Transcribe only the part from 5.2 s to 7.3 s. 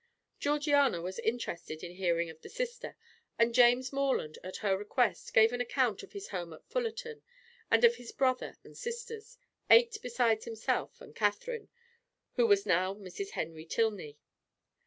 gave an account of his home at Fullerton,